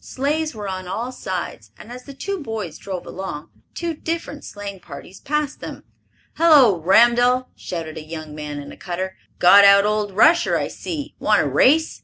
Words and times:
Sleighs 0.00 0.56
were 0.56 0.66
on 0.66 0.88
all 0.88 1.12
sides 1.12 1.70
and, 1.78 1.92
as 1.92 2.02
the 2.02 2.14
two 2.14 2.40
boys 2.42 2.78
drove 2.78 3.06
along, 3.06 3.50
two 3.74 3.94
different 3.94 4.42
sleighing 4.44 4.80
parties 4.80 5.20
passed 5.20 5.60
them. 5.60 5.84
"Hullo, 6.36 6.82
Ramdell!" 6.82 7.46
shouted 7.54 7.96
a 7.96 8.02
young 8.02 8.34
man 8.34 8.58
in 8.58 8.72
a 8.72 8.76
cutter. 8.76 9.16
"Got 9.38 9.64
out 9.64 9.84
old 9.86 10.10
Rusher, 10.16 10.56
I 10.56 10.66
see. 10.66 11.14
Want 11.20 11.42
a 11.42 11.48
race?" 11.48 12.02